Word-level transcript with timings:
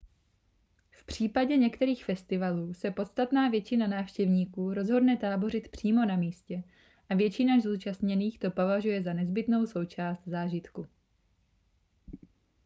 v 0.91 1.05
případě 1.05 1.57
některých 1.57 2.05
festivalů 2.05 2.73
se 2.73 2.91
podstatná 2.91 3.49
většina 3.49 3.87
návštěvníků 3.87 4.73
rozhodne 4.73 5.17
tábořit 5.17 5.67
přímo 5.71 6.05
na 6.05 6.15
místě 6.15 6.63
a 7.09 7.15
většina 7.15 7.59
zúčastněných 7.59 8.39
to 8.39 8.51
považuje 8.51 9.03
za 9.03 9.13
nezbytnou 9.13 9.67
součást 9.67 10.23
zážitku 10.27 10.87